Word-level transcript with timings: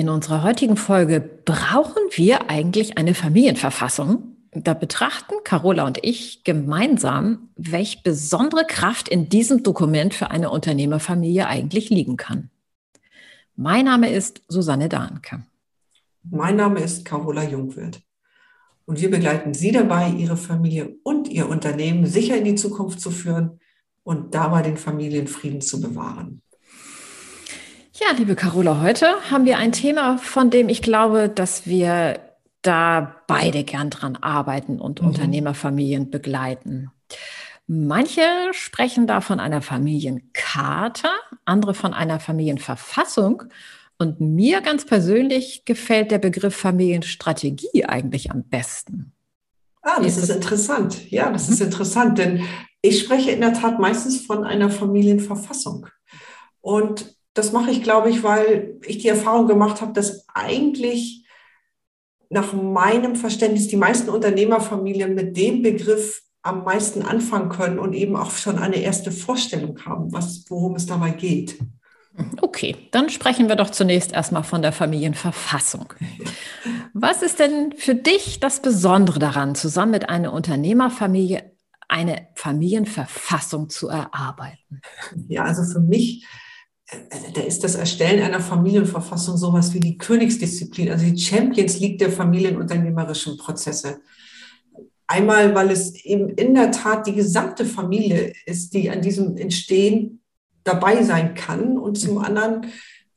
In 0.00 0.08
unserer 0.08 0.42
heutigen 0.42 0.78
Folge 0.78 1.20
brauchen 1.20 2.00
wir 2.12 2.48
eigentlich 2.48 2.96
eine 2.96 3.12
Familienverfassung. 3.12 4.34
Da 4.50 4.72
betrachten 4.72 5.34
Carola 5.44 5.86
und 5.86 5.98
ich 6.00 6.42
gemeinsam, 6.42 7.50
welche 7.56 8.00
besondere 8.02 8.64
Kraft 8.66 9.10
in 9.10 9.28
diesem 9.28 9.62
Dokument 9.62 10.14
für 10.14 10.30
eine 10.30 10.48
Unternehmerfamilie 10.48 11.46
eigentlich 11.46 11.90
liegen 11.90 12.16
kann. 12.16 12.48
Mein 13.56 13.84
Name 13.84 14.10
ist 14.10 14.40
Susanne 14.48 14.88
Dahnke. 14.88 15.42
Mein 16.22 16.56
Name 16.56 16.80
ist 16.80 17.04
Carola 17.04 17.44
Jungwirth. 17.44 18.00
Und 18.86 19.02
wir 19.02 19.10
begleiten 19.10 19.52
Sie 19.52 19.70
dabei, 19.70 20.08
Ihre 20.08 20.38
Familie 20.38 20.96
und 21.02 21.28
Ihr 21.28 21.46
Unternehmen 21.46 22.06
sicher 22.06 22.38
in 22.38 22.44
die 22.44 22.54
Zukunft 22.54 23.02
zu 23.02 23.10
führen 23.10 23.60
und 24.02 24.34
dabei 24.34 24.62
den 24.62 24.78
Familienfrieden 24.78 25.60
zu 25.60 25.78
bewahren. 25.78 26.40
Ja, 28.02 28.16
liebe 28.16 28.34
Carola, 28.34 28.80
heute 28.80 29.06
haben 29.30 29.44
wir 29.44 29.58
ein 29.58 29.72
Thema, 29.72 30.16
von 30.16 30.48
dem 30.48 30.70
ich 30.70 30.80
glaube, 30.80 31.28
dass 31.28 31.66
wir 31.66 32.18
da 32.62 33.16
beide 33.26 33.62
gern 33.62 33.90
dran 33.90 34.16
arbeiten 34.16 34.80
und 34.80 35.02
mhm. 35.02 35.08
Unternehmerfamilien 35.08 36.10
begleiten. 36.10 36.90
Manche 37.66 38.22
sprechen 38.52 39.06
da 39.06 39.20
von 39.20 39.38
einer 39.38 39.60
Familienkarte, 39.60 41.08
andere 41.44 41.74
von 41.74 41.92
einer 41.92 42.20
Familienverfassung. 42.20 43.44
Und 43.98 44.18
mir 44.18 44.62
ganz 44.62 44.86
persönlich 44.86 45.66
gefällt 45.66 46.10
der 46.10 46.18
Begriff 46.18 46.56
Familienstrategie 46.56 47.84
eigentlich 47.84 48.30
am 48.30 48.44
besten. 48.44 49.12
Ah, 49.82 50.00
das 50.00 50.16
ist, 50.16 50.30
interessant. 50.30 51.10
Ja, 51.10 51.30
das 51.30 51.48
mhm. 51.48 51.52
ist 51.52 51.60
interessant, 51.60 52.16
denn 52.16 52.46
ich 52.80 52.98
spreche 52.98 53.30
in 53.30 53.42
der 53.42 53.52
Tat 53.52 53.78
meistens 53.78 54.24
von 54.24 54.44
einer 54.44 54.70
Familienverfassung. 54.70 55.86
Und 56.62 57.19
das 57.40 57.52
mache 57.52 57.70
ich, 57.70 57.82
glaube 57.82 58.10
ich, 58.10 58.22
weil 58.22 58.78
ich 58.84 58.98
die 58.98 59.08
Erfahrung 59.08 59.46
gemacht 59.46 59.80
habe, 59.80 59.94
dass 59.94 60.26
eigentlich 60.34 61.26
nach 62.28 62.52
meinem 62.52 63.16
Verständnis 63.16 63.66
die 63.68 63.78
meisten 63.78 64.10
Unternehmerfamilien 64.10 65.14
mit 65.14 65.38
dem 65.38 65.62
Begriff 65.62 66.22
am 66.42 66.64
meisten 66.64 67.00
anfangen 67.00 67.48
können 67.48 67.78
und 67.78 67.94
eben 67.94 68.14
auch 68.14 68.30
schon 68.32 68.58
eine 68.58 68.76
erste 68.76 69.10
Vorstellung 69.10 69.78
haben, 69.86 70.12
was, 70.12 70.44
worum 70.50 70.76
es 70.76 70.84
dabei 70.84 71.12
geht. 71.12 71.58
Okay, 72.42 72.76
dann 72.90 73.08
sprechen 73.08 73.48
wir 73.48 73.56
doch 73.56 73.70
zunächst 73.70 74.12
erstmal 74.12 74.44
von 74.44 74.60
der 74.60 74.72
Familienverfassung. 74.72 75.94
Was 76.92 77.22
ist 77.22 77.38
denn 77.38 77.72
für 77.72 77.94
dich 77.94 78.38
das 78.40 78.60
Besondere 78.60 79.18
daran, 79.18 79.54
zusammen 79.54 79.92
mit 79.92 80.10
einer 80.10 80.34
Unternehmerfamilie 80.34 81.52
eine 81.88 82.28
Familienverfassung 82.34 83.70
zu 83.70 83.88
erarbeiten? 83.88 84.82
Ja, 85.28 85.44
also 85.44 85.62
für 85.64 85.80
mich 85.80 86.26
da 87.34 87.40
ist 87.42 87.62
das 87.62 87.76
Erstellen 87.76 88.22
einer 88.22 88.40
Familienverfassung 88.40 89.36
sowas 89.36 89.72
wie 89.74 89.80
die 89.80 89.98
Königsdisziplin, 89.98 90.90
also 90.90 91.04
die 91.04 91.18
Champions 91.18 91.78
League 91.78 91.98
der 91.98 92.10
familienunternehmerischen 92.10 93.36
Prozesse. 93.36 94.00
Einmal, 95.06 95.54
weil 95.54 95.70
es 95.70 96.04
eben 96.04 96.30
in 96.30 96.54
der 96.54 96.70
Tat 96.70 97.06
die 97.06 97.14
gesamte 97.14 97.64
Familie 97.64 98.32
ist, 98.46 98.74
die 98.74 98.90
an 98.90 99.02
diesem 99.02 99.36
Entstehen 99.36 100.20
dabei 100.64 101.02
sein 101.02 101.34
kann. 101.34 101.78
Und 101.78 101.98
zum 101.98 102.18
anderen, 102.18 102.66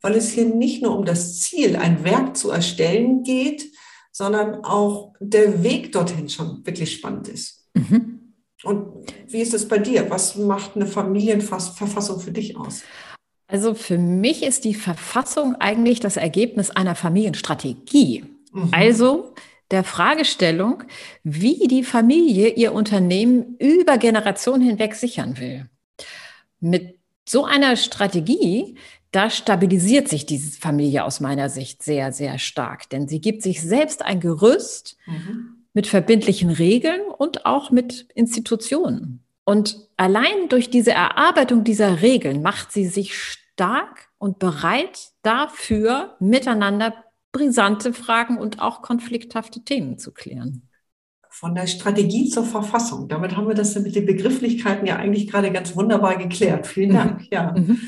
weil 0.02 0.16
es 0.16 0.32
hier 0.32 0.46
nicht 0.46 0.82
nur 0.82 0.98
um 0.98 1.06
das 1.06 1.40
Ziel, 1.40 1.76
ein 1.76 2.04
Werk 2.04 2.36
zu 2.36 2.50
erstellen 2.50 3.24
geht, 3.24 3.72
sondern 4.12 4.64
auch 4.64 5.14
der 5.20 5.64
Weg 5.64 5.92
dorthin 5.92 6.30
schon 6.30 6.66
wirklich 6.66 6.94
spannend 6.94 7.28
ist. 7.28 7.68
Mhm. 7.74 8.34
Und 8.64 9.12
wie 9.28 9.42
ist 9.42 9.54
es 9.54 9.68
bei 9.68 9.78
dir? 9.78 10.10
Was 10.10 10.36
macht 10.36 10.76
eine 10.76 10.86
Familienverfassung 10.86 12.20
für 12.20 12.32
dich 12.32 12.58
aus? 12.58 12.84
Also 13.48 13.74
für 13.74 13.98
mich 13.98 14.44
ist 14.44 14.64
die 14.64 14.74
Verfassung 14.74 15.56
eigentlich 15.56 16.00
das 16.00 16.18
Ergebnis 16.18 16.72
einer 16.72 16.96
Familienstrategie. 16.96 18.26
Mhm. 18.52 18.70
Also 18.72 19.34
der 19.72 19.84
Fragestellung, 19.84 20.84
wie 21.24 21.68
die 21.68 21.84
Familie 21.84 22.50
ihr 22.50 22.74
Unternehmen 22.74 23.56
über 23.58 23.98
Generationen 23.98 24.62
hinweg 24.62 24.94
sichern 24.96 25.40
will. 25.40 25.68
Mit 26.60 27.00
so 27.28 27.46
einer 27.46 27.76
Strategie, 27.76 28.76
da 29.12 29.30
stabilisiert 29.30 30.08
sich 30.08 30.26
diese 30.26 30.60
Familie 30.60 31.04
aus 31.04 31.20
meiner 31.20 31.50
Sicht 31.50 31.84
sehr, 31.84 32.12
sehr 32.12 32.40
stark, 32.40 32.90
denn 32.90 33.08
sie 33.08 33.22
gibt 33.22 33.42
sich 33.42 33.62
selbst 33.62 34.04
ein 34.04 34.20
Gerüst 34.20 34.98
mhm. 35.06 35.66
mit 35.74 35.88
verbindlichen 35.88 36.50
Regeln 36.50 37.02
und 37.18 37.46
auch 37.46 37.72
mit 37.72 38.08
Institutionen. 38.16 39.23
Und 39.46 39.90
allein 39.98 40.50
durch 40.50 40.70
diese 40.70 40.92
Erarbeitung 40.92 41.64
dieser 41.64 42.02
Regeln 42.02 42.42
macht 42.42 42.72
sie 42.72 42.86
sich 42.86 43.18
stark 43.18 44.10
und 44.18 44.40
bereit 44.40 45.10
dafür, 45.22 46.16
miteinander 46.20 46.94
brisante 47.32 47.94
Fragen 47.94 48.38
und 48.38 48.62
auch 48.62 48.82
konflikthafte 48.82 49.64
Themen 49.64 49.98
zu 49.98 50.14
klären. 50.14 50.70
Von 51.30 51.56
der 51.56 51.66
Strategie 51.66 52.30
zur 52.30 52.46
Verfassung. 52.46 53.08
Damit 53.10 53.36
haben 53.36 53.48
wir 53.48 53.56
das 53.56 53.76
mit 53.76 53.96
den 53.96 54.06
Begrifflichkeiten 54.06 54.86
ja 54.86 54.98
eigentlich 54.98 55.28
gerade 55.28 55.52
ganz 55.52 55.76
wunderbar 55.76 56.18
geklärt. 56.18 56.68
Vielen 56.68 56.92
mhm. 56.92 56.94
Dank. 56.94 57.20
Mhm. 57.22 57.28
Ja. 57.32 57.52
Mhm. 57.52 57.82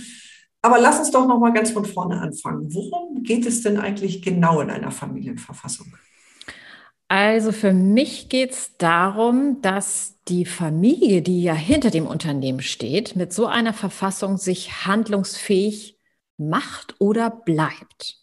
Aber 0.64 0.80
lass 0.80 0.98
uns 0.98 1.12
doch 1.12 1.28
noch 1.28 1.40
mal 1.40 1.54
ganz 1.54 1.70
von 1.70 1.86
vorne 1.86 2.20
anfangen. 2.20 2.74
Worum 2.74 3.22
geht 3.22 3.46
es 3.46 3.62
denn 3.62 3.78
eigentlich 3.78 4.24
genau 4.24 4.62
in 4.62 4.72
einer 4.72 4.90
Familienverfassung? 4.90 5.94
Also 7.08 7.52
für 7.52 7.72
mich 7.72 8.30
geht 8.30 8.52
es 8.52 8.78
darum, 8.78 9.62
dass 9.62 10.16
die 10.28 10.46
Familie, 10.46 11.22
die 11.22 11.44
ja 11.44 11.54
hinter 11.54 11.92
dem 11.92 12.08
Unternehmen 12.08 12.62
steht, 12.62 13.16
mit 13.16 13.32
so 13.32 13.46
einer 13.46 13.74
Verfassung 13.74 14.38
sich 14.38 14.86
handlungsfähig 14.86 16.00
macht 16.38 16.96
oder 17.00 17.30
bleibt. 17.30 18.18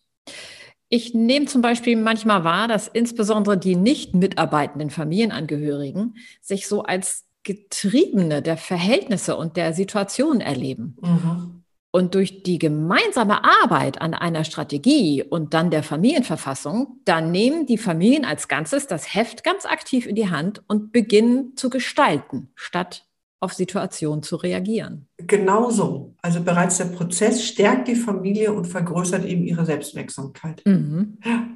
Ich 0.88 1.14
nehme 1.14 1.46
zum 1.46 1.62
Beispiel 1.62 1.96
manchmal 1.96 2.44
wahr, 2.44 2.68
dass 2.68 2.88
insbesondere 2.88 3.56
die 3.56 3.76
nicht 3.76 4.14
mitarbeitenden 4.14 4.90
Familienangehörigen 4.90 6.16
sich 6.40 6.68
so 6.68 6.82
als 6.82 7.24
Getriebene 7.44 8.42
der 8.42 8.56
Verhältnisse 8.56 9.36
und 9.36 9.56
der 9.56 9.72
Situation 9.72 10.40
erleben. 10.40 10.96
Mhm. 11.00 11.61
Und 11.94 12.14
durch 12.14 12.42
die 12.42 12.58
gemeinsame 12.58 13.44
Arbeit 13.44 14.00
an 14.00 14.14
einer 14.14 14.44
Strategie 14.44 15.22
und 15.22 15.52
dann 15.52 15.70
der 15.70 15.82
Familienverfassung, 15.82 17.00
dann 17.04 17.30
nehmen 17.30 17.66
die 17.66 17.76
Familien 17.76 18.24
als 18.24 18.48
Ganzes 18.48 18.86
das 18.86 19.14
Heft 19.14 19.44
ganz 19.44 19.66
aktiv 19.66 20.06
in 20.06 20.14
die 20.14 20.30
Hand 20.30 20.62
und 20.68 20.90
beginnen 20.90 21.54
zu 21.54 21.68
gestalten, 21.68 22.50
statt 22.54 23.06
auf 23.40 23.52
Situationen 23.52 24.22
zu 24.22 24.36
reagieren. 24.36 25.08
Genauso. 25.18 26.14
Also 26.22 26.40
bereits 26.42 26.78
der 26.78 26.86
Prozess 26.86 27.44
stärkt 27.44 27.88
die 27.88 27.96
Familie 27.96 28.52
und 28.52 28.66
vergrößert 28.66 29.24
eben 29.26 29.44
ihre 29.44 29.66
Selbstwirksamkeit. 29.66 30.62
Mhm. 30.64 31.18
Ja. 31.24 31.46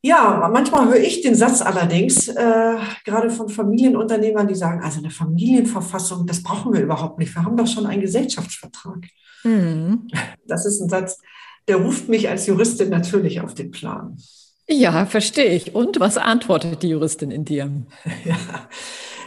Ja, 0.00 0.48
manchmal 0.52 0.86
höre 0.86 1.00
ich 1.00 1.22
den 1.22 1.34
Satz 1.34 1.60
allerdings, 1.60 2.28
äh, 2.28 2.76
gerade 3.04 3.30
von 3.30 3.48
Familienunternehmern, 3.48 4.46
die 4.46 4.54
sagen, 4.54 4.80
also 4.82 5.00
eine 5.00 5.10
Familienverfassung, 5.10 6.24
das 6.24 6.42
brauchen 6.42 6.72
wir 6.72 6.80
überhaupt 6.80 7.18
nicht. 7.18 7.34
Wir 7.34 7.44
haben 7.44 7.56
doch 7.56 7.66
schon 7.66 7.84
einen 7.84 8.02
Gesellschaftsvertrag. 8.02 9.08
Mhm. 9.42 10.08
Das 10.46 10.66
ist 10.66 10.80
ein 10.80 10.88
Satz, 10.88 11.18
der 11.66 11.76
ruft 11.76 12.08
mich 12.08 12.28
als 12.28 12.46
Juristin 12.46 12.90
natürlich 12.90 13.40
auf 13.40 13.54
den 13.54 13.72
Plan. 13.72 14.16
Ja, 14.68 15.04
verstehe 15.06 15.52
ich. 15.54 15.74
Und 15.74 15.98
was 15.98 16.16
antwortet 16.16 16.82
die 16.82 16.90
Juristin 16.90 17.30
in 17.30 17.44
dir? 17.44 17.70
Ja, 18.24 18.36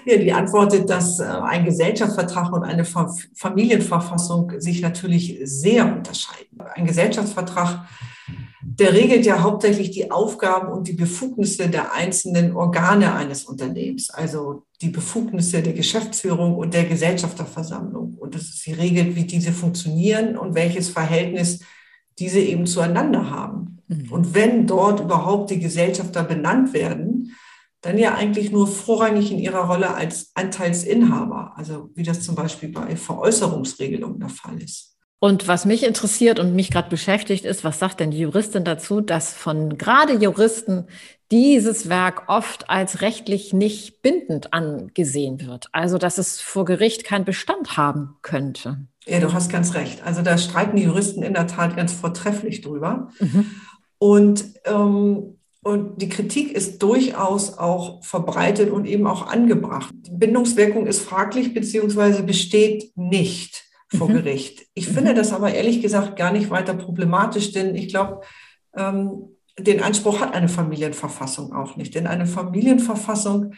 ja 0.06 0.18
die 0.18 0.31
antwortet, 0.31 0.90
dass 0.90 1.19
äh, 1.19 1.24
ein 1.24 1.66
Gesellschaftsvertrag 1.66 2.54
und 2.54 2.63
eine 2.63 2.86
Familienverfassung 2.86 4.54
sich 4.60 4.81
natürlich 4.81 5.38
sehr 5.44 5.86
unterscheiden. 5.86 6.62
Ein 6.75 6.86
Gesellschaftsvertrag 6.86 7.88
der 8.79 8.94
regelt 8.94 9.25
ja 9.25 9.41
hauptsächlich 9.41 9.91
die 9.91 10.12
Aufgaben 10.12 10.71
und 10.71 10.88
die 10.88 10.94
Befugnisse 10.94 11.69
der 11.69 11.94
einzelnen 11.94 12.56
Organe 12.56 13.13
eines 13.13 13.44
Unternehmens, 13.44 14.09
also 14.09 14.63
die 14.81 14.89
Befugnisse 14.89 15.62
der 15.62 15.73
Geschäftsführung 15.73 16.56
und 16.56 16.73
der 16.73 16.85
Gesellschafterversammlung. 16.85 18.15
Und 18.18 18.33
das 18.33 18.44
ist, 18.44 18.62
sie 18.62 18.71
regelt, 18.71 19.15
wie 19.15 19.25
diese 19.25 19.51
funktionieren 19.51 20.38
und 20.38 20.56
welches 20.56 20.89
Verhältnis 20.89 21.59
diese 22.18 22.39
eben 22.39 22.65
zueinander 22.65 23.29
haben. 23.29 23.79
Mhm. 23.88 24.12
Und 24.12 24.33
wenn 24.35 24.68
dort 24.68 25.01
überhaupt 25.01 25.50
die 25.50 25.59
Gesellschafter 25.59 26.23
benannt 26.23 26.73
werden, 26.73 27.35
dann 27.81 27.97
ja 27.97 28.15
eigentlich 28.15 28.51
nur 28.51 28.68
vorrangig 28.68 29.31
in 29.31 29.39
ihrer 29.39 29.65
Rolle 29.68 29.94
als 29.94 30.31
Anteilsinhaber, 30.35 31.53
also 31.57 31.89
wie 31.95 32.03
das 32.03 32.21
zum 32.21 32.35
Beispiel 32.35 32.69
bei 32.69 32.95
Veräußerungsregelungen 32.95 34.19
der 34.19 34.29
Fall 34.29 34.62
ist. 34.62 34.91
Und 35.23 35.47
was 35.47 35.65
mich 35.65 35.83
interessiert 35.83 36.39
und 36.39 36.56
mich 36.56 36.71
gerade 36.71 36.89
beschäftigt 36.89 37.45
ist, 37.45 37.63
was 37.63 37.77
sagt 37.77 38.00
denn 38.00 38.09
die 38.09 38.18
Juristin 38.18 38.63
dazu, 38.63 39.01
dass 39.01 39.31
von 39.31 39.77
gerade 39.77 40.13
Juristen 40.13 40.88
dieses 41.29 41.89
Werk 41.89 42.23
oft 42.25 42.71
als 42.71 43.01
rechtlich 43.01 43.53
nicht 43.53 44.01
bindend 44.01 44.51
angesehen 44.51 45.45
wird. 45.45 45.69
Also 45.73 46.00
dass 46.00 46.18
es 46.18 46.41
vor 46.41 46.65
Gericht 46.65 47.03
keinen 47.03 47.23
Bestand 47.23 47.77
haben 47.77 48.15
könnte. 48.23 48.88
Ja, 49.06 49.19
du 49.19 49.31
hast 49.31 49.51
ganz 49.51 49.75
recht. 49.75 50.01
Also 50.03 50.23
da 50.23 50.39
streiten 50.39 50.75
die 50.75 50.85
Juristen 50.85 51.21
in 51.21 51.35
der 51.35 51.45
Tat 51.45 51.75
ganz 51.75 51.94
vortrefflich 51.94 52.62
drüber. 52.62 53.09
Mhm. 53.19 53.51
Und, 54.00 54.45
ähm, 54.65 55.38
und 55.62 56.01
die 56.01 56.09
Kritik 56.09 56.51
ist 56.51 56.81
durchaus 56.81 57.59
auch 57.59 58.03
verbreitet 58.03 58.71
und 58.71 58.85
eben 58.85 59.06
auch 59.06 59.27
angebracht. 59.27 59.94
Die 59.94 60.18
Bindungswirkung 60.18 60.88
ist 60.88 61.03
fraglich 61.03 61.53
beziehungsweise 61.53 62.23
besteht 62.23 62.91
nicht 62.95 63.65
vor 63.98 64.10
mhm. 64.10 64.14
Gericht. 64.14 64.66
Ich 64.74 64.90
mhm. 64.90 64.94
finde 64.94 65.14
das 65.14 65.34
aber 65.34 65.54
ehrlich 65.54 65.82
gesagt 65.82 66.16
gar 66.16 66.32
nicht 66.32 66.50
weiter 66.50 66.74
problematisch, 66.74 67.52
denn 67.52 67.76
ich 67.76 67.90
glaube, 67.90 68.22
ähm, 68.76 69.36
den 69.60 69.82
Anspruch 69.82 70.20
hat 70.20 70.34
eine 70.34 70.50
Familienverfassung 70.50 71.54
auch 71.54 71.76
nicht. 71.76 71.94
Denn 71.96 72.08
eine 72.08 72.26
Familienverfassung, 72.26 73.54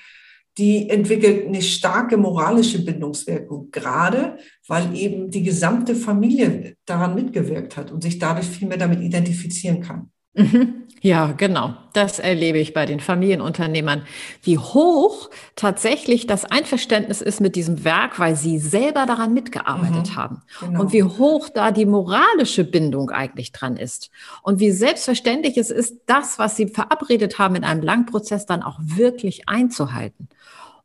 die 0.58 0.90
entwickelt 0.90 1.48
eine 1.48 1.62
starke 1.62 2.18
moralische 2.18 2.84
Bindungswirkung, 2.84 3.70
gerade 3.72 4.38
weil 4.68 4.96
eben 4.96 5.30
die 5.30 5.44
gesamte 5.44 5.96
Familie 5.96 6.76
daran 6.86 7.16
mitgewirkt 7.16 7.78
hat 7.78 7.92
und 7.92 8.04
sich 8.04 8.20
dadurch 8.20 8.48
viel 8.48 8.68
mehr 8.68 8.78
damit 8.78 9.02
identifizieren 9.02 9.82
kann. 9.82 10.12
Mhm. 10.34 10.84
Ja, 11.04 11.34
genau. 11.34 11.74
Das 11.92 12.20
erlebe 12.20 12.60
ich 12.60 12.74
bei 12.74 12.86
den 12.86 13.02
Familienunternehmern, 13.02 14.04
wie 14.42 14.58
hoch 14.58 15.30
tatsächlich 15.58 16.28
das 16.28 16.46
Einverständnis 16.46 17.22
ist 17.22 17.42
mit 17.42 17.58
diesem 17.58 17.84
Werk, 17.84 18.20
weil 18.20 18.38
sie 18.38 18.58
selber 18.58 19.06
daran 19.06 19.34
mitgearbeitet 19.34 20.12
mhm, 20.12 20.16
haben. 20.16 20.42
Genau. 20.62 20.80
Und 20.80 20.94
wie 20.94 21.04
hoch 21.04 21.50
da 21.50 21.72
die 21.72 21.86
moralische 21.86 22.64
Bindung 22.64 23.10
eigentlich 23.10 23.52
dran 23.52 23.76
ist. 23.76 24.12
Und 24.44 24.62
wie 24.62 24.72
selbstverständlich 24.72 25.58
es 25.58 25.72
ist, 25.72 25.98
das, 26.06 26.40
was 26.40 26.56
sie 26.56 26.68
verabredet 26.68 27.38
haben, 27.38 27.56
in 27.56 27.66
einem 27.66 27.84
Langprozess 27.84 28.46
dann 28.46 28.64
auch 28.64 28.80
wirklich 28.82 29.50
einzuhalten. 29.50 30.30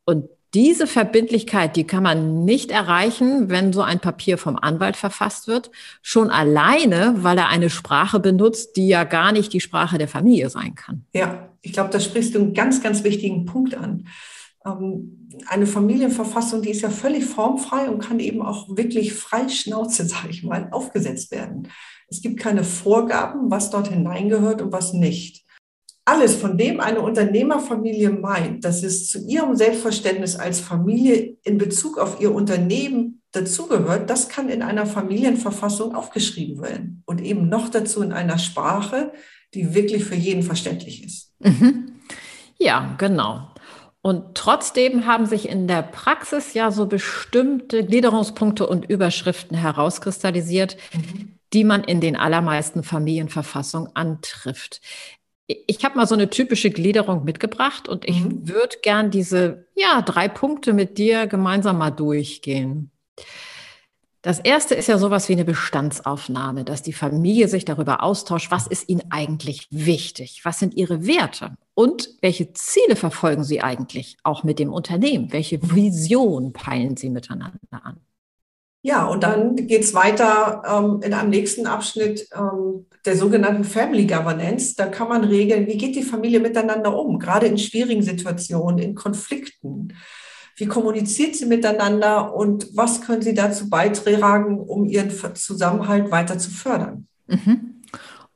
Und 0.04 0.28
diese 0.54 0.86
Verbindlichkeit, 0.86 1.76
die 1.76 1.86
kann 1.86 2.02
man 2.02 2.44
nicht 2.44 2.70
erreichen, 2.70 3.50
wenn 3.50 3.72
so 3.72 3.82
ein 3.82 4.00
Papier 4.00 4.38
vom 4.38 4.56
Anwalt 4.56 4.96
verfasst 4.96 5.46
wird. 5.46 5.70
Schon 6.00 6.30
alleine, 6.30 7.16
weil 7.18 7.36
er 7.36 7.48
eine 7.48 7.68
Sprache 7.68 8.18
benutzt, 8.18 8.76
die 8.76 8.88
ja 8.88 9.04
gar 9.04 9.32
nicht 9.32 9.52
die 9.52 9.60
Sprache 9.60 9.98
der 9.98 10.08
Familie 10.08 10.48
sein 10.48 10.74
kann. 10.74 11.04
Ja, 11.12 11.50
ich 11.60 11.72
glaube, 11.72 11.90
da 11.90 12.00
sprichst 12.00 12.34
du 12.34 12.38
einen 12.38 12.54
ganz, 12.54 12.82
ganz 12.82 13.04
wichtigen 13.04 13.44
Punkt 13.44 13.74
an. 13.74 14.08
Ähm, 14.64 15.28
eine 15.46 15.66
Familienverfassung, 15.66 16.62
die 16.62 16.70
ist 16.70 16.80
ja 16.80 16.90
völlig 16.90 17.24
formfrei 17.24 17.90
und 17.90 18.00
kann 18.00 18.18
eben 18.18 18.42
auch 18.42 18.74
wirklich 18.76 19.12
frei 19.12 19.48
Schnauze, 19.48 20.04
sage 20.06 20.30
ich 20.30 20.42
mal, 20.42 20.68
aufgesetzt 20.70 21.30
werden. 21.30 21.68
Es 22.08 22.22
gibt 22.22 22.40
keine 22.40 22.64
Vorgaben, 22.64 23.50
was 23.50 23.70
dort 23.70 23.88
hineingehört 23.88 24.62
und 24.62 24.72
was 24.72 24.94
nicht 24.94 25.44
alles, 26.08 26.36
von 26.36 26.56
dem 26.56 26.80
eine 26.80 27.00
Unternehmerfamilie 27.00 28.10
meint, 28.10 28.64
dass 28.64 28.82
es 28.82 29.08
zu 29.08 29.26
ihrem 29.26 29.56
Selbstverständnis 29.56 30.36
als 30.36 30.58
Familie 30.58 31.36
in 31.44 31.58
Bezug 31.58 31.98
auf 31.98 32.20
ihr 32.20 32.34
Unternehmen 32.34 33.20
dazugehört, 33.32 34.08
das 34.08 34.30
kann 34.30 34.48
in 34.48 34.62
einer 34.62 34.86
Familienverfassung 34.86 35.94
aufgeschrieben 35.94 36.62
werden. 36.62 37.02
Und 37.04 37.20
eben 37.20 37.48
noch 37.48 37.68
dazu 37.68 38.02
in 38.02 38.12
einer 38.12 38.38
Sprache, 38.38 39.12
die 39.52 39.74
wirklich 39.74 40.04
für 40.04 40.14
jeden 40.14 40.42
verständlich 40.42 41.04
ist. 41.04 41.34
Mhm. 41.40 41.92
Ja, 42.58 42.94
genau. 42.98 43.48
Und 44.00 44.34
trotzdem 44.34 45.04
haben 45.04 45.26
sich 45.26 45.46
in 45.48 45.68
der 45.68 45.82
Praxis 45.82 46.54
ja 46.54 46.70
so 46.70 46.86
bestimmte 46.86 47.84
Gliederungspunkte 47.84 48.66
und 48.66 48.88
Überschriften 48.88 49.56
herauskristallisiert, 49.56 50.78
mhm. 50.94 51.34
die 51.52 51.64
man 51.64 51.84
in 51.84 52.00
den 52.00 52.16
allermeisten 52.16 52.82
Familienverfassungen 52.82 53.94
antrifft. 53.94 54.80
Ich 55.48 55.82
habe 55.84 55.96
mal 55.96 56.06
so 56.06 56.14
eine 56.14 56.28
typische 56.28 56.70
Gliederung 56.70 57.24
mitgebracht 57.24 57.88
und 57.88 58.06
ich 58.06 58.22
mhm. 58.22 58.48
würde 58.48 58.76
gern 58.82 59.10
diese 59.10 59.66
ja, 59.74 60.02
drei 60.02 60.28
Punkte 60.28 60.74
mit 60.74 60.98
dir 60.98 61.26
gemeinsam 61.26 61.78
mal 61.78 61.90
durchgehen. 61.90 62.90
Das 64.20 64.40
erste 64.40 64.74
ist 64.74 64.88
ja 64.88 64.98
sowas 64.98 65.28
wie 65.30 65.32
eine 65.32 65.46
Bestandsaufnahme, 65.46 66.64
dass 66.64 66.82
die 66.82 66.92
Familie 66.92 67.48
sich 67.48 67.64
darüber 67.64 68.02
austauscht, 68.02 68.50
was 68.50 68.66
ist 68.66 68.88
ihnen 68.88 69.04
eigentlich 69.10 69.68
wichtig, 69.70 70.40
was 70.42 70.58
sind 70.58 70.74
ihre 70.74 71.06
Werte 71.06 71.56
und 71.74 72.10
welche 72.20 72.52
Ziele 72.52 72.96
verfolgen 72.96 73.44
sie 73.44 73.62
eigentlich 73.62 74.18
auch 74.24 74.44
mit 74.44 74.58
dem 74.58 74.72
Unternehmen, 74.72 75.32
welche 75.32 75.62
Vision 75.62 76.52
peilen 76.52 76.96
sie 76.96 77.08
miteinander 77.08 77.58
an. 77.70 78.00
Ja, 78.82 79.06
und 79.06 79.24
dann 79.24 79.56
geht 79.56 79.82
es 79.82 79.92
weiter 79.92 80.62
ähm, 80.66 81.00
in 81.02 81.12
einem 81.12 81.30
nächsten 81.30 81.66
Abschnitt 81.66 82.28
ähm, 82.34 82.86
der 83.04 83.16
sogenannten 83.16 83.64
Family 83.64 84.06
Governance. 84.06 84.76
Da 84.76 84.86
kann 84.86 85.08
man 85.08 85.24
regeln, 85.24 85.66
wie 85.66 85.76
geht 85.76 85.96
die 85.96 86.02
Familie 86.04 86.40
miteinander 86.40 86.96
um, 86.96 87.18
gerade 87.18 87.46
in 87.46 87.58
schwierigen 87.58 88.02
Situationen, 88.02 88.78
in 88.78 88.94
Konflikten. 88.94 89.94
Wie 90.56 90.66
kommuniziert 90.66 91.36
sie 91.36 91.46
miteinander 91.46 92.34
und 92.34 92.68
was 92.76 93.00
können 93.00 93.22
sie 93.22 93.34
dazu 93.34 93.68
beitragen, 93.68 94.58
um 94.58 94.86
ihren 94.86 95.10
Zusammenhalt 95.34 96.10
weiter 96.10 96.38
zu 96.38 96.50
fördern? 96.50 97.06
Mhm. 97.26 97.77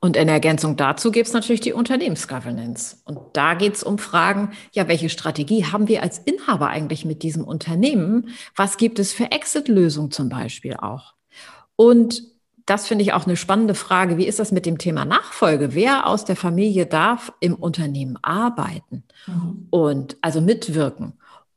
Und 0.05 0.17
in 0.17 0.29
Ergänzung 0.29 0.77
dazu 0.77 1.13
gibt 1.13 1.29
es 1.29 1.33
natürlich 1.33 1.61
die 1.61 1.73
Unternehmensgovernance. 1.73 2.97
Und 3.05 3.21
da 3.35 3.55
geht 3.55 3.77
es 3.77 3.85
um 3.85 3.99
Fragen, 3.99 4.51
ja, 4.73 4.89
welche 4.89 5.09
Strategie 5.09 5.67
haben 5.67 5.87
wir 5.87 6.03
als 6.03 6.19
Inhaber 6.19 6.67
eigentlich 6.71 7.05
mit 7.05 7.23
diesem 7.23 7.45
Unternehmen? 7.45 8.31
Was 8.57 8.79
gibt 8.79 8.99
es 8.99 9.13
für 9.13 9.31
Exit-Lösungen 9.31 10.11
zum 10.11 10.29
Beispiel 10.29 10.75
auch? 10.75 11.15
Und 11.77 12.25
das 12.67 12.89
finde 12.89 13.05
ich 13.05 13.13
auch 13.13 13.27
eine 13.27 13.37
spannende 13.37 13.77
Frage. 13.77 14.17
Wie 14.17 14.27
ist 14.27 14.41
das 14.41 14.51
mit 14.51 14.67
dem 14.67 14.77
Thema 14.77 15.05
Nachfolge? 15.05 15.73
Wer 15.73 16.09
aus 16.09 16.25
der 16.25 16.37
Familie 16.37 16.87
darf 16.87 17.33
im 17.39 17.55
Unternehmen 17.55 18.19
arbeiten 18.23 19.05
mhm. 19.29 19.69
und 19.71 20.17
also 20.21 20.41
mitwirken? 20.41 21.13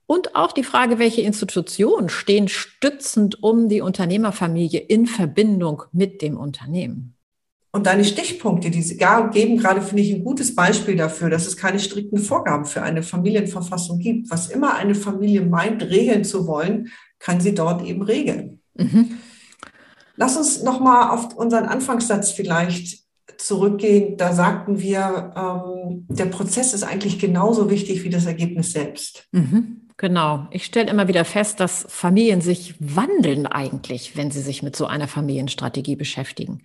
Und 0.06 0.36
auch 0.36 0.51
die 0.51 0.63
Frage, 0.63 1.00
welche 1.00 1.21
Institutionen 1.21 2.09
stehen 2.09 2.47
stützend 2.47 3.42
um 3.42 3.69
die 3.69 3.81
Unternehmerfamilie 3.81 4.81
in 4.81 5.07
Verbindung 5.07 5.81
mit 5.92 6.21
dem 6.21 6.38
Unternehmen? 6.38 7.14
Und 7.75 7.88
deine 7.88 8.06
Stichpunkte, 8.06 8.72
die 8.72 8.81
sie 8.81 8.95
geben, 8.95 9.57
gerade 9.57 9.81
finde 9.81 10.01
ich 10.01 10.13
ein 10.13 10.24
gutes 10.24 10.56
Beispiel 10.56 10.95
dafür, 10.95 11.30
dass 11.30 11.45
es 11.45 11.57
keine 11.57 11.77
strikten 11.77 12.19
Vorgaben 12.19 12.63
für 12.63 12.81
eine 12.81 13.04
Familienverfassung 13.04 14.00
gibt. 14.00 14.31
Was 14.31 14.50
immer 14.50 14.75
eine 14.75 14.95
Familie 14.95 15.42
meint, 15.42 15.83
regeln 15.83 16.24
zu 16.24 16.48
wollen, 16.48 16.88
kann 17.19 17.42
sie 17.42 17.54
dort 17.54 17.86
eben 17.86 18.01
regeln. 18.01 18.62
Mhm. 18.75 19.18
Lass 20.16 20.38
uns 20.38 20.63
nochmal 20.63 21.10
auf 21.10 21.36
unseren 21.36 21.66
Anfangssatz 21.66 22.31
vielleicht 22.31 23.04
zurückgehen. 23.35 24.16
Da 24.16 24.31
sagten 24.31 24.80
wir, 24.80 25.33
ähm, 25.35 26.06
der 26.07 26.28
Prozess 26.28 26.73
ist 26.73 26.83
eigentlich 26.83 27.19
genauso 27.19 27.69
wichtig 27.69 28.06
wie 28.06 28.09
das 28.09 28.26
Ergebnis 28.26 28.71
selbst. 28.71 29.28
Mhm. 29.33 29.84
Genau. 29.97 30.47
Ich 30.52 30.66
stelle 30.66 30.90
immer 30.90 31.07
wieder 31.07 31.23
fest, 31.23 31.61
dass 31.61 31.85
Familien 31.87 32.42
sich 32.42 32.75
wandeln 32.80 33.47
eigentlich, 33.47 34.18
wenn 34.18 34.30
sie 34.30 34.42
sich 34.42 34.61
mit 34.61 34.75
so 34.75 34.87
einer 34.87 35.07
Familienstrategie 35.07 35.95
beschäftigen. 35.95 36.64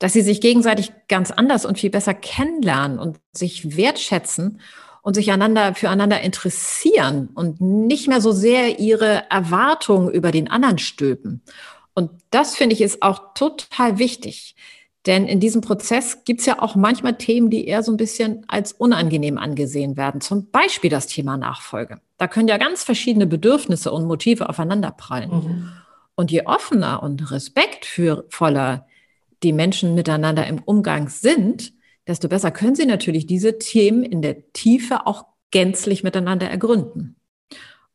Dass 0.00 0.12
sie 0.12 0.22
sich 0.22 0.40
gegenseitig 0.40 0.92
ganz 1.08 1.30
anders 1.30 1.66
und 1.66 1.78
viel 1.78 1.90
besser 1.90 2.14
kennenlernen 2.14 2.98
und 2.98 3.20
sich 3.32 3.76
wertschätzen 3.76 4.60
und 5.02 5.14
sich 5.14 5.30
einander 5.30 5.74
füreinander 5.76 6.20
interessieren 6.22 7.28
und 7.34 7.60
nicht 7.60 8.08
mehr 8.08 8.20
so 8.20 8.32
sehr 8.32 8.80
ihre 8.80 9.30
Erwartungen 9.30 10.10
über 10.10 10.32
den 10.32 10.50
anderen 10.50 10.78
stülpen. 10.78 11.42
Und 11.94 12.10
das 12.30 12.56
finde 12.56 12.74
ich 12.74 12.80
ist 12.80 13.02
auch 13.02 13.34
total 13.34 13.98
wichtig. 13.98 14.56
Denn 15.06 15.26
in 15.26 15.38
diesem 15.38 15.60
Prozess 15.60 16.24
gibt 16.24 16.40
es 16.40 16.46
ja 16.46 16.62
auch 16.62 16.76
manchmal 16.76 17.16
Themen, 17.18 17.50
die 17.50 17.66
eher 17.66 17.82
so 17.82 17.92
ein 17.92 17.98
bisschen 17.98 18.44
als 18.48 18.72
unangenehm 18.72 19.36
angesehen 19.36 19.96
werden. 19.96 20.22
Zum 20.22 20.50
Beispiel 20.50 20.88
das 20.88 21.06
Thema 21.06 21.36
Nachfolge. 21.36 22.00
Da 22.16 22.26
können 22.26 22.48
ja 22.48 22.56
ganz 22.56 22.84
verschiedene 22.84 23.26
Bedürfnisse 23.26 23.92
und 23.92 24.06
Motive 24.06 24.48
aufeinanderprallen. 24.48 25.30
Mhm. 25.30 25.72
Und 26.14 26.30
je 26.30 26.46
offener 26.46 27.02
und 27.02 27.30
respektvoller 27.30 28.86
die 29.42 29.52
Menschen 29.52 29.94
miteinander 29.94 30.46
im 30.46 30.62
Umgang 30.64 31.08
sind, 31.08 31.74
desto 32.06 32.28
besser 32.28 32.50
können 32.50 32.76
sie 32.76 32.86
natürlich 32.86 33.26
diese 33.26 33.58
Themen 33.58 34.04
in 34.04 34.22
der 34.22 34.52
Tiefe 34.52 35.06
auch 35.06 35.26
gänzlich 35.50 36.02
miteinander 36.02 36.48
ergründen. 36.48 37.16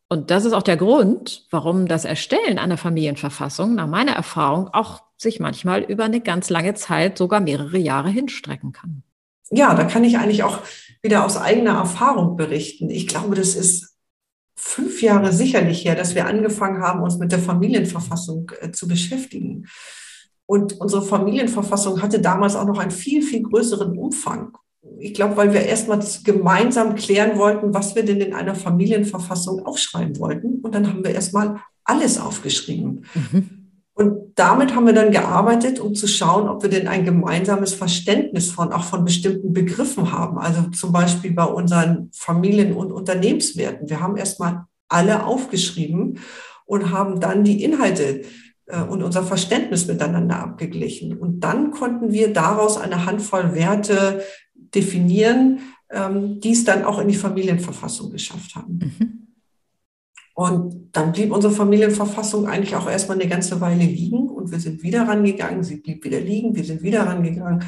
Und 0.10 0.32
das 0.32 0.46
ist 0.46 0.54
auch 0.54 0.64
der 0.64 0.78
Grund, 0.78 1.46
warum 1.50 1.88
das 1.88 2.06
Erstellen 2.06 2.58
einer 2.58 2.78
Familienverfassung 2.78 3.76
nach 3.76 3.88
meiner 3.88 4.14
Erfahrung 4.14 4.68
auch 4.74 5.04
sich 5.20 5.40
manchmal 5.40 5.82
über 5.84 6.06
eine 6.06 6.22
ganz 6.22 6.50
lange 6.50 6.74
Zeit, 6.74 7.18
sogar 7.18 7.42
mehrere 7.42 7.78
Jahre 7.78 8.10
hinstrecken 8.10 8.72
kann. 8.72 9.04
Ja, 9.52 9.74
da 9.76 9.84
kann 9.84 10.04
ich 10.04 10.18
eigentlich 10.18 10.44
auch 10.44 10.60
wieder 11.02 11.26
aus 11.26 11.38
eigener 11.38 11.76
Erfahrung 11.76 12.38
berichten. 12.38 12.90
Ich 12.90 13.08
glaube, 13.08 13.36
das 13.36 13.56
ist 13.56 13.96
fünf 14.56 15.02
Jahre 15.02 15.34
sicherlich 15.34 15.86
her, 15.86 15.96
dass 15.96 16.16
wir 16.16 16.26
angefangen 16.26 16.82
haben, 16.82 17.02
uns 17.02 17.18
mit 17.18 17.32
der 17.32 17.40
Familienverfassung 17.40 18.52
äh, 18.62 18.72
zu 18.72 18.88
beschäftigen. 18.88 19.68
Und 20.46 20.80
unsere 20.80 21.02
Familienverfassung 21.02 22.02
hatte 22.02 22.20
damals 22.20 22.56
auch 22.56 22.66
noch 22.66 22.80
einen 22.80 22.92
viel, 22.92 23.22
viel 23.22 23.44
größeren 23.44 23.98
Umfang. 23.98 24.58
Ich 25.00 25.14
glaube, 25.14 25.38
weil 25.38 25.54
wir 25.54 25.62
erstmal 25.62 26.00
gemeinsam 26.24 26.96
klären 26.96 27.38
wollten, 27.38 27.74
was 27.74 27.96
wir 27.96 28.04
denn 28.04 28.22
in 28.22 28.34
einer 28.34 28.56
Familienverfassung 28.56 29.66
aufschreiben 29.66 30.18
wollten. 30.20 30.60
Und 30.62 30.74
dann 30.74 30.88
haben 30.88 31.04
wir 31.04 31.12
erstmal 31.12 31.62
alles 31.84 32.20
aufgeschrieben. 32.20 33.06
Mhm. 33.14 33.59
Und 34.00 34.32
damit 34.36 34.74
haben 34.74 34.86
wir 34.86 34.94
dann 34.94 35.12
gearbeitet, 35.12 35.82
um 35.82 35.94
zu 35.94 36.08
schauen, 36.08 36.48
ob 36.48 36.64
wir 36.64 36.70
denn 36.70 36.88
ein 36.88 37.04
gemeinsames 37.04 37.74
Verständnis 37.74 38.50
von 38.50 38.72
auch 38.72 38.86
von 38.86 39.04
bestimmten 39.04 39.52
Begriffen 39.52 40.14
haben. 40.14 40.38
Also 40.38 40.70
zum 40.70 40.94
Beispiel 40.94 41.34
bei 41.34 41.44
unseren 41.44 42.10
Familien- 42.14 42.72
und 42.72 42.94
Unternehmenswerten. 42.94 43.90
Wir 43.90 44.00
haben 44.00 44.16
erstmal 44.16 44.68
alle 44.88 45.26
aufgeschrieben 45.26 46.20
und 46.66 46.92
haben 46.92 47.20
dann 47.20 47.44
die 47.44 47.62
Inhalte 47.62 48.22
äh, 48.68 48.82
und 48.84 49.04
unser 49.04 49.24
Verständnis 49.24 49.88
miteinander 49.88 50.40
abgeglichen. 50.40 51.18
Und 51.18 51.42
dann 51.42 51.72
konnten 51.72 52.14
wir 52.14 52.32
daraus 52.32 52.78
eine 52.78 53.06
Handvoll 53.06 53.54
Werte 53.54 54.24
definieren, 54.56 55.60
ähm, 55.90 56.40
die 56.40 56.54
es 56.54 56.64
dann 56.64 56.86
auch 56.86 57.00
in 57.00 57.10
die 57.10 57.16
Familienverfassung 57.16 58.12
geschafft 58.12 58.56
haben. 58.56 58.80
Mhm. 58.80 59.29
Und 60.40 60.92
dann 60.94 61.12
blieb 61.12 61.34
unsere 61.34 61.52
Familienverfassung 61.52 62.48
eigentlich 62.48 62.74
auch 62.74 62.90
erstmal 62.90 63.20
eine 63.20 63.28
ganze 63.28 63.60
Weile 63.60 63.84
liegen 63.84 64.30
und 64.30 64.52
wir 64.52 64.60
sind 64.62 64.82
wieder 64.84 65.06
rangegangen. 65.06 65.66
Sie 65.66 65.82
blieb 65.82 66.06
wieder 66.06 66.22
liegen, 66.22 66.56
wir 66.56 66.64
sind 66.64 66.82
wieder 66.82 67.06
rangegangen. 67.06 67.66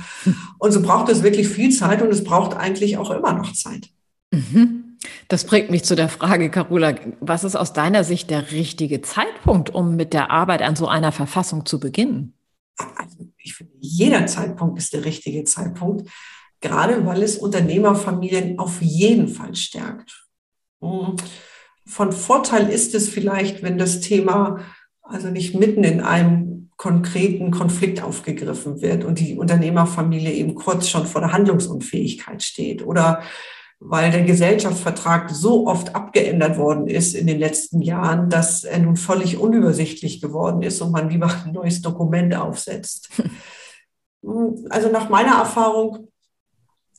Und 0.57 0.71
so 0.71 0.81
braucht 0.81 1.11
es 1.11 1.21
wirklich 1.21 1.49
viel 1.49 1.71
Zeit 1.73 2.01
und 2.01 2.07
es 2.11 2.23
braucht 2.23 2.55
eigentlich 2.55 2.97
auch 2.97 3.11
immer 3.11 3.33
noch 3.33 3.51
Zeit. 3.51 3.89
Mhm. 4.31 4.95
Das 5.27 5.43
bringt 5.43 5.69
mich 5.69 5.83
zu 5.83 5.97
der 5.97 6.07
Frage, 6.07 6.49
Carola, 6.49 6.95
was 7.19 7.43
ist 7.43 7.57
aus 7.57 7.73
deiner 7.73 8.05
Sicht 8.05 8.29
der 8.29 8.53
richtige 8.53 9.01
Zeitpunkt, 9.01 9.71
um 9.71 9.97
mit 9.97 10.13
der 10.13 10.31
Arbeit 10.31 10.61
an 10.61 10.77
so 10.77 10.87
einer 10.87 11.11
Verfassung 11.11 11.65
zu 11.65 11.77
beginnen? 11.77 12.35
Also 12.77 13.17
ich 13.37 13.53
finde, 13.53 13.73
jeder 13.81 14.27
Zeitpunkt 14.27 14.77
ist 14.77 14.93
der 14.93 15.03
richtige 15.03 15.43
Zeitpunkt, 15.43 16.09
gerade 16.61 17.05
weil 17.05 17.21
es 17.21 17.37
Unternehmerfamilien 17.37 18.59
auf 18.59 18.81
jeden 18.81 19.27
Fall 19.27 19.55
stärkt. 19.55 20.25
Mhm 20.79 21.17
von 21.91 22.13
Vorteil 22.13 22.69
ist 22.69 22.95
es 22.95 23.09
vielleicht, 23.09 23.63
wenn 23.63 23.77
das 23.77 23.99
Thema 23.99 24.59
also 25.03 25.27
nicht 25.27 25.55
mitten 25.55 25.83
in 25.83 25.99
einem 25.99 26.69
konkreten 26.77 27.51
Konflikt 27.51 28.01
aufgegriffen 28.01 28.81
wird 28.81 29.03
und 29.03 29.19
die 29.19 29.37
Unternehmerfamilie 29.37 30.31
eben 30.31 30.55
kurz 30.55 30.87
schon 30.87 31.05
vor 31.05 31.19
der 31.19 31.33
Handlungsunfähigkeit 31.33 32.41
steht 32.43 32.85
oder 32.85 33.21
weil 33.81 34.09
der 34.09 34.23
Gesellschaftsvertrag 34.23 35.31
so 35.31 35.67
oft 35.67 35.93
abgeändert 35.93 36.57
worden 36.57 36.87
ist 36.87 37.13
in 37.13 37.27
den 37.27 37.39
letzten 37.39 37.81
Jahren, 37.81 38.29
dass 38.29 38.63
er 38.63 38.79
nun 38.79 38.95
völlig 38.95 39.37
unübersichtlich 39.37 40.21
geworden 40.21 40.61
ist 40.61 40.79
und 40.81 40.91
man 40.91 41.09
lieber 41.09 41.29
ein 41.45 41.51
neues 41.51 41.81
Dokument 41.81 42.33
aufsetzt. 42.35 43.09
Also 44.69 44.89
nach 44.89 45.09
meiner 45.09 45.39
Erfahrung 45.39 46.10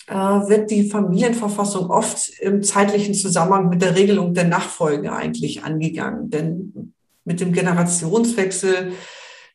wird 0.08 0.70
die 0.70 0.88
Familienverfassung 0.88 1.90
oft 1.90 2.28
im 2.40 2.62
zeitlichen 2.62 3.14
Zusammenhang 3.14 3.68
mit 3.68 3.82
der 3.82 3.96
Regelung 3.96 4.34
der 4.34 4.44
Nachfolge 4.44 5.12
eigentlich 5.12 5.62
angegangen. 5.62 6.30
Denn 6.30 6.94
mit 7.24 7.40
dem 7.40 7.52
Generationswechsel 7.52 8.92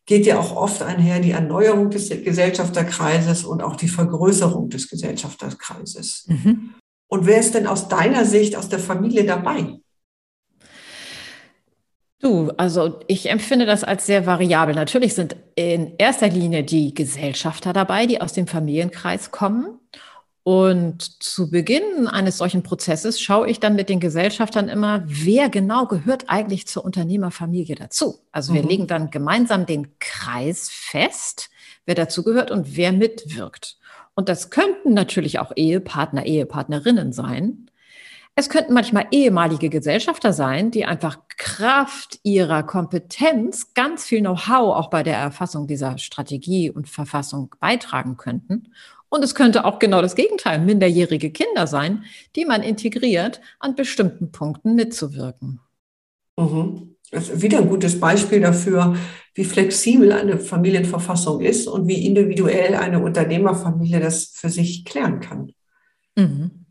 geht 0.05 0.25
ja 0.25 0.39
auch 0.39 0.55
oft 0.55 0.81
einher 0.81 1.19
die 1.19 1.31
Erneuerung 1.31 1.89
des 1.89 2.09
Gesellschafterkreises 2.09 3.43
und 3.43 3.61
auch 3.61 3.75
die 3.75 3.89
Vergrößerung 3.89 4.69
des 4.69 4.89
Gesellschafterkreises. 4.89 6.25
Mhm. 6.27 6.75
Und 7.09 7.25
wer 7.25 7.39
ist 7.39 7.53
denn 7.53 7.67
aus 7.67 7.89
deiner 7.89 8.25
Sicht 8.25 8.55
aus 8.55 8.69
der 8.69 8.79
Familie 8.79 9.25
dabei? 9.25 9.79
Du, 12.19 12.49
also 12.57 12.99
ich 13.07 13.29
empfinde 13.29 13.65
das 13.65 13.83
als 13.83 14.05
sehr 14.05 14.25
variabel. 14.25 14.73
Natürlich 14.73 15.13
sind 15.13 15.35
in 15.55 15.93
erster 15.97 16.29
Linie 16.29 16.63
die 16.63 16.93
Gesellschafter 16.93 17.73
dabei, 17.73 18.07
die 18.07 18.21
aus 18.21 18.33
dem 18.33 18.47
Familienkreis 18.47 19.31
kommen. 19.31 19.79
Und 20.47 21.21
zu 21.21 21.51
Beginn 21.51 22.07
eines 22.07 22.37
solchen 22.37 22.63
Prozesses 22.63 23.19
schaue 23.19 23.49
ich 23.49 23.59
dann 23.59 23.75
mit 23.75 23.89
den 23.89 23.99
Gesellschaftern 23.99 24.69
immer, 24.69 25.03
wer 25.05 25.49
genau 25.49 25.87
gehört 25.87 26.29
eigentlich 26.29 26.67
zur 26.67 26.85
Unternehmerfamilie 26.85 27.75
dazu. 27.75 28.19
Also 28.31 28.53
wir 28.53 28.61
mhm. 28.63 28.69
legen 28.69 28.87
dann 28.87 29.11
gemeinsam 29.11 29.65
den 29.65 29.99
Kreis 29.99 30.69
fest, 30.69 31.49
wer 31.85 31.95
dazu 31.95 32.23
gehört 32.23 32.49
und 32.49 32.77
wer 32.77 32.93
mitwirkt. 32.93 33.77
Und 34.15 34.29
das 34.29 34.49
könnten 34.49 34.93
natürlich 34.93 35.39
auch 35.39 35.51
Ehepartner, 35.53 36.25
Ehepartnerinnen 36.25 37.11
sein. 37.11 37.69
Es 38.35 38.47
könnten 38.47 38.73
manchmal 38.73 39.07
ehemalige 39.11 39.67
Gesellschafter 39.67 40.31
sein, 40.31 40.71
die 40.71 40.85
einfach 40.85 41.17
Kraft 41.35 42.19
ihrer 42.23 42.63
Kompetenz 42.63 43.73
ganz 43.73 44.05
viel 44.05 44.21
Know-how 44.21 44.77
auch 44.77 44.89
bei 44.89 45.03
der 45.03 45.17
Erfassung 45.17 45.67
dieser 45.67 45.97
Strategie 45.97 46.71
und 46.71 46.87
Verfassung 46.87 47.53
beitragen 47.59 48.15
könnten. 48.15 48.71
Und 49.09 49.23
es 49.23 49.35
könnte 49.35 49.65
auch 49.65 49.79
genau 49.79 50.01
das 50.01 50.15
Gegenteil, 50.15 50.59
minderjährige 50.59 51.31
Kinder 51.31 51.67
sein, 51.67 52.03
die 52.35 52.45
man 52.45 52.61
integriert, 52.61 53.41
an 53.59 53.75
bestimmten 53.75 54.31
Punkten 54.31 54.75
mitzuwirken. 54.75 55.61
Mhm. 56.37 56.95
Das 57.09 57.29
ist 57.29 57.41
wieder 57.41 57.59
ein 57.59 57.69
gutes 57.69 57.99
Beispiel 57.99 58.41
dafür, 58.41 58.97
wie 59.33 59.45
flexibel 59.45 60.11
eine 60.11 60.37
Familienverfassung 60.39 61.39
ist 61.39 61.67
und 61.67 61.87
wie 61.87 62.05
individuell 62.05 62.75
eine 62.75 63.01
Unternehmerfamilie 63.01 64.01
das 64.01 64.25
für 64.33 64.49
sich 64.49 64.83
klären 64.83 65.21
kann. 65.21 65.53
Mhm. 66.17 66.66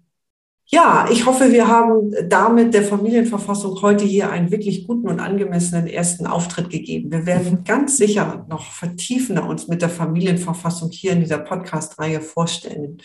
Ja, 0.68 1.06
ich 1.12 1.26
hoffe, 1.26 1.52
wir 1.52 1.68
haben 1.68 2.12
damit 2.28 2.74
der 2.74 2.82
Familienverfassung 2.82 3.80
heute 3.82 4.04
hier 4.04 4.30
einen 4.30 4.50
wirklich 4.50 4.84
guten 4.84 5.08
und 5.08 5.20
angemessenen 5.20 5.86
ersten 5.86 6.26
Auftritt 6.26 6.70
gegeben. 6.70 7.12
Wir 7.12 7.24
werden 7.24 7.62
ganz 7.64 7.98
sicher 7.98 8.44
noch 8.48 8.72
vertiefender 8.72 9.48
uns 9.48 9.68
mit 9.68 9.80
der 9.80 9.90
Familienverfassung 9.90 10.90
hier 10.90 11.12
in 11.12 11.20
dieser 11.20 11.38
Podcast-Reihe 11.38 12.20
vorstellen. 12.20 12.98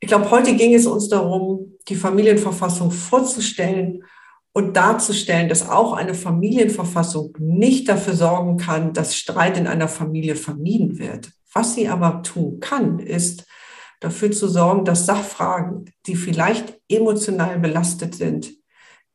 Ich 0.00 0.08
glaube, 0.08 0.30
heute 0.30 0.56
ging 0.56 0.74
es 0.74 0.86
uns 0.86 1.10
darum, 1.10 1.74
die 1.86 1.96
Familienverfassung 1.96 2.90
vorzustellen 2.90 4.02
und 4.54 4.74
darzustellen, 4.74 5.50
dass 5.50 5.68
auch 5.68 5.92
eine 5.92 6.14
Familienverfassung 6.14 7.36
nicht 7.38 7.90
dafür 7.90 8.14
sorgen 8.14 8.56
kann, 8.56 8.94
dass 8.94 9.14
Streit 9.14 9.58
in 9.58 9.66
einer 9.66 9.88
Familie 9.88 10.34
vermieden 10.34 10.98
wird. 10.98 11.30
Was 11.52 11.74
sie 11.74 11.88
aber 11.88 12.22
tun 12.22 12.58
kann, 12.60 13.00
ist, 13.00 13.44
dafür 14.00 14.30
zu 14.32 14.48
sorgen, 14.48 14.84
dass 14.84 15.06
Sachfragen, 15.06 15.84
die 16.06 16.16
vielleicht 16.16 16.78
emotional 16.88 17.58
belastet 17.58 18.14
sind, 18.14 18.52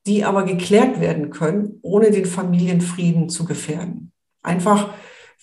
die 0.07 0.23
aber 0.23 0.43
geklärt 0.43 1.01
werden 1.01 1.31
können, 1.31 1.79
ohne 1.81 2.11
den 2.11 2.25
Familienfrieden 2.25 3.29
zu 3.29 3.45
gefährden. 3.45 4.11
Einfach, 4.43 4.93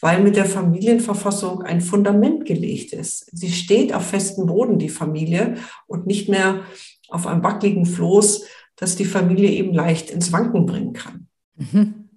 weil 0.01 0.23
mit 0.23 0.37
der 0.37 0.45
Familienverfassung 0.45 1.63
ein 1.63 1.81
Fundament 1.81 2.47
gelegt 2.47 2.93
ist. 2.93 3.29
Sie 3.37 3.51
steht 3.51 3.93
auf 3.93 4.07
festem 4.07 4.47
Boden, 4.47 4.79
die 4.79 4.89
Familie, 4.89 5.57
und 5.87 6.07
nicht 6.07 6.29
mehr 6.29 6.63
auf 7.09 7.27
einem 7.27 7.43
wackeligen 7.43 7.87
Floß, 7.87 8.47
das 8.77 8.97
die 8.97 9.05
Familie 9.05 9.51
eben 9.51 9.75
leicht 9.75 10.11
ins 10.11 10.33
Wanken 10.33 10.67
bringen 10.67 10.93
kann. 10.93 11.27
Mhm. 11.57 12.09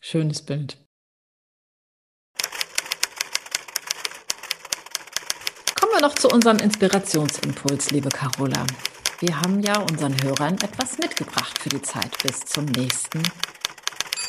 Schönes 0.00 0.42
Bild. 0.42 0.78
Wir 5.98 6.06
noch 6.06 6.14
zu 6.14 6.28
unserem 6.28 6.58
Inspirationsimpuls, 6.58 7.90
liebe 7.90 8.08
Carola. 8.08 8.64
Wir 9.18 9.40
haben 9.40 9.60
ja 9.60 9.80
unseren 9.80 10.14
Hörern 10.22 10.54
etwas 10.54 10.96
mitgebracht 10.96 11.58
für 11.58 11.70
die 11.70 11.82
Zeit 11.82 12.16
bis 12.22 12.40
zum 12.40 12.66
nächsten 12.66 13.20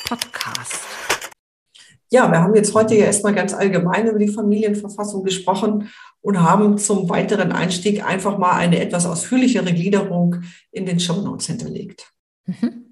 Podcast. 0.07 0.79
Ja, 2.09 2.31
wir 2.31 2.41
haben 2.41 2.55
jetzt 2.55 2.73
heute 2.73 2.95
ja 2.95 3.05
erstmal 3.05 3.35
ganz 3.35 3.53
allgemein 3.53 4.07
über 4.07 4.17
die 4.17 4.29
Familienverfassung 4.29 5.23
gesprochen 5.23 5.89
und 6.21 6.41
haben 6.41 6.79
zum 6.79 7.07
weiteren 7.07 7.51
Einstieg 7.51 8.03
einfach 8.03 8.39
mal 8.39 8.53
eine 8.53 8.79
etwas 8.79 9.05
ausführlichere 9.05 9.71
Gliederung 9.71 10.37
in 10.71 10.87
den 10.87 10.99
Shownotes 10.99 11.45
hinterlegt. 11.45 12.11
Mhm. 12.47 12.88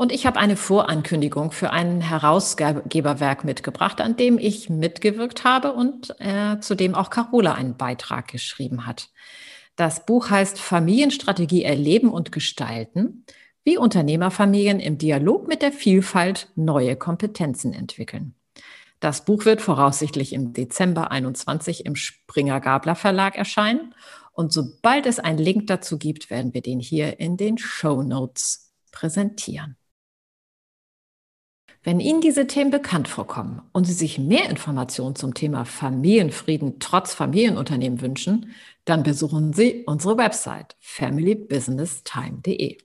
Und 0.00 0.12
ich 0.12 0.24
habe 0.24 0.40
eine 0.40 0.56
Vorankündigung 0.56 1.52
für 1.52 1.72
ein 1.72 2.00
Herausgeberwerk 2.00 3.44
mitgebracht, 3.44 4.00
an 4.00 4.16
dem 4.16 4.38
ich 4.38 4.70
mitgewirkt 4.70 5.44
habe 5.44 5.74
und 5.74 6.18
äh, 6.20 6.58
zu 6.60 6.74
dem 6.74 6.94
auch 6.94 7.10
Carola 7.10 7.52
einen 7.52 7.76
Beitrag 7.76 8.28
geschrieben 8.28 8.86
hat. 8.86 9.10
Das 9.76 10.06
Buch 10.06 10.30
heißt 10.30 10.58
Familienstrategie 10.58 11.64
erleben 11.64 12.08
und 12.08 12.32
gestalten, 12.32 13.26
wie 13.62 13.76
Unternehmerfamilien 13.76 14.80
im 14.80 14.96
Dialog 14.96 15.46
mit 15.46 15.60
der 15.60 15.70
Vielfalt 15.70 16.48
neue 16.54 16.96
Kompetenzen 16.96 17.74
entwickeln. 17.74 18.34
Das 19.00 19.26
Buch 19.26 19.44
wird 19.44 19.60
voraussichtlich 19.60 20.32
im 20.32 20.54
Dezember 20.54 21.10
21 21.10 21.84
im 21.84 21.94
Springer 21.94 22.60
Gabler 22.60 22.94
Verlag 22.94 23.36
erscheinen. 23.36 23.94
Und 24.32 24.50
sobald 24.50 25.04
es 25.04 25.18
einen 25.18 25.36
Link 25.36 25.66
dazu 25.66 25.98
gibt, 25.98 26.30
werden 26.30 26.54
wir 26.54 26.62
den 26.62 26.80
hier 26.80 27.20
in 27.20 27.36
den 27.36 27.58
Show 27.58 28.02
Notes 28.02 28.72
präsentieren. 28.92 29.76
Wenn 31.82 31.98
Ihnen 31.98 32.20
diese 32.20 32.46
Themen 32.46 32.70
bekannt 32.70 33.08
vorkommen 33.08 33.62
und 33.72 33.86
Sie 33.86 33.94
sich 33.94 34.18
mehr 34.18 34.50
Informationen 34.50 35.16
zum 35.16 35.32
Thema 35.32 35.64
Familienfrieden 35.64 36.78
trotz 36.78 37.14
Familienunternehmen 37.14 38.02
wünschen, 38.02 38.50
dann 38.84 39.02
besuchen 39.02 39.54
Sie 39.54 39.84
unsere 39.86 40.18
Website 40.18 40.76
familybusinesstime.de. 40.80 42.76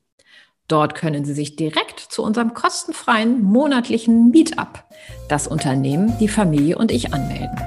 Dort 0.70 0.96
können 0.96 1.26
Sie 1.26 1.34
sich 1.34 1.58
direkt 1.58 2.00
zu 2.00 2.24
unserem 2.24 2.54
kostenfreien 2.54 3.44
monatlichen 3.44 4.30
Meetup, 4.30 4.86
das 5.28 5.48
Unternehmen, 5.48 6.18
die 6.20 6.30
Familie 6.30 6.78
und 6.78 6.90
ich 6.90 7.14
anmelden. 7.14 7.60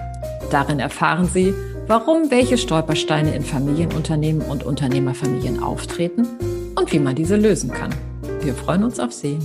Darin 0.50 0.80
erfahren 0.80 1.26
Sie, 1.26 1.52
warum 1.86 2.30
welche 2.30 2.56
Stolpersteine 2.56 3.34
in 3.34 3.44
Familienunternehmen 3.44 4.40
und 4.40 4.64
Unternehmerfamilien 4.64 5.62
auftreten 5.62 6.26
und 6.74 6.90
wie 6.90 6.98
man 6.98 7.14
diese 7.14 7.36
lösen 7.36 7.70
kann. 7.70 7.94
Wir 8.40 8.54
freuen 8.54 8.82
uns 8.82 8.98
auf 8.98 9.12
Sie. 9.12 9.38